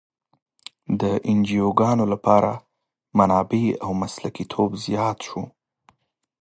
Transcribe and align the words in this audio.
د 1.01 1.03
انجوګانو 1.29 2.03
لپاره 2.13 2.51
منابع 3.17 3.65
او 3.83 3.91
مسلکیتوب 4.01 4.69
زیات 4.85 5.17
شو. 5.27 5.41